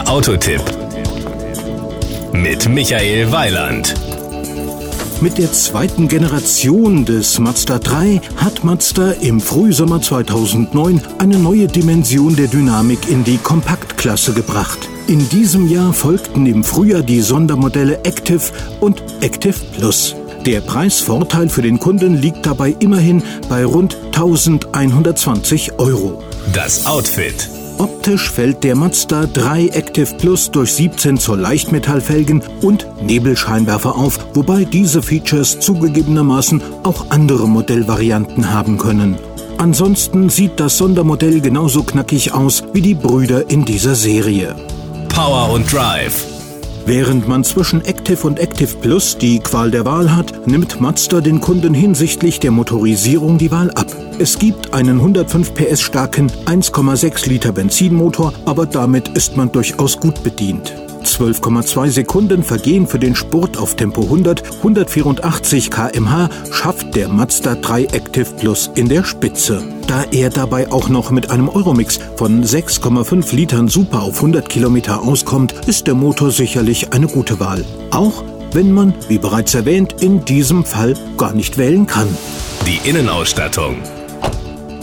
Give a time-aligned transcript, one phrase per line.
[0.00, 0.62] Der Autotipp
[2.32, 3.94] mit Michael Weiland.
[5.20, 12.34] Mit der zweiten Generation des Mazda 3 hat Mazda im Frühsommer 2009 eine neue Dimension
[12.34, 14.78] der Dynamik in die Kompaktklasse gebracht.
[15.06, 20.16] In diesem Jahr folgten im Frühjahr die Sondermodelle Active und Active Plus.
[20.46, 26.22] Der Preisvorteil für den Kunden liegt dabei immerhin bei rund 1120 Euro.
[26.54, 27.59] Das Outfit.
[27.80, 34.64] Optisch fällt der Mazda 3 Active Plus durch 17 Zoll Leichtmetallfelgen und Nebelscheinwerfer auf, wobei
[34.64, 39.16] diese Features zugegebenermaßen auch andere Modellvarianten haben können.
[39.56, 44.56] Ansonsten sieht das Sondermodell genauso knackig aus wie die Brüder in dieser Serie.
[45.08, 46.39] Power und Drive.
[46.86, 51.40] Während man zwischen Active und Active Plus die Qual der Wahl hat, nimmt Mazda den
[51.40, 53.86] Kunden hinsichtlich der Motorisierung die Wahl ab.
[54.18, 60.22] Es gibt einen 105 PS starken 1,6 Liter Benzinmotor, aber damit ist man durchaus gut
[60.22, 60.74] bedient.
[61.04, 67.84] 12,2 Sekunden vergehen für den Spurt auf Tempo 100, 184 km/h schafft der Mazda 3
[67.84, 69.62] Active Plus in der Spitze.
[69.86, 75.02] Da er dabei auch noch mit einem Euromix von 6,5 Litern Super auf 100 Kilometer
[75.02, 77.64] auskommt, ist der Motor sicherlich eine gute Wahl.
[77.90, 82.08] Auch wenn man, wie bereits erwähnt, in diesem Fall gar nicht wählen kann.
[82.66, 83.76] Die Innenausstattung.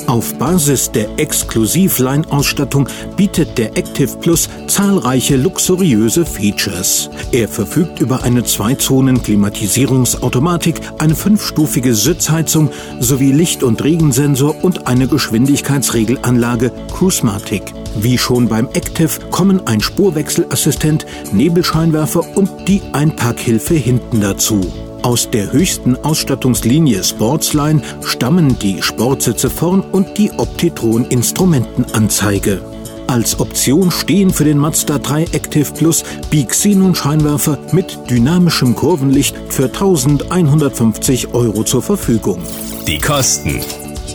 [0.07, 7.09] Auf Basis der Exklusiv-Line-Ausstattung bietet der Active Plus zahlreiche luxuriöse Features.
[7.33, 12.69] Er verfügt über eine Zwei-Zonen-Klimatisierungsautomatik, eine fünfstufige Sitzheizung
[13.01, 17.73] sowie Licht- und Regensensor und eine Geschwindigkeitsregelanlage Cruisematic.
[17.99, 24.61] Wie schon beim Active kommen ein Spurwechselassistent, Nebelscheinwerfer und die Einparkhilfe hinten dazu.
[25.07, 32.59] Aus der höchsten Ausstattungslinie Sportsline stammen die Sportsitze vorn und die Optitron-Instrumentenanzeige.
[33.07, 41.33] Als Option stehen für den Mazda 3 Active Plus Bixenon-Scheinwerfer mit dynamischem Kurvenlicht für 1150
[41.33, 42.39] Euro zur Verfügung.
[42.85, 43.61] Die Kosten.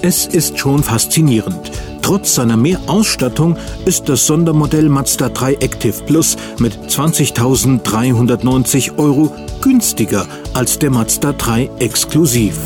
[0.02, 1.72] Es ist schon faszinierend.
[2.02, 10.78] Trotz seiner Mehrausstattung ist das Sondermodell Mazda 3 Active Plus mit 20.390 Euro günstiger als
[10.78, 12.56] der Mazda 3 Exklusiv.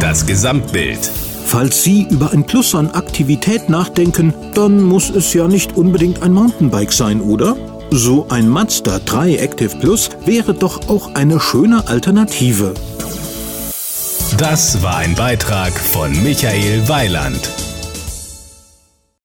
[0.00, 1.10] Das Gesamtbild.
[1.46, 6.32] Falls Sie über ein Plus an Aktivität nachdenken, dann muss es ja nicht unbedingt ein
[6.32, 7.56] Mountainbike sein, oder?
[7.90, 12.74] So ein Mazda 3 Active Plus wäre doch auch eine schöne Alternative.
[14.36, 17.50] Das war ein Beitrag von Michael Weiland.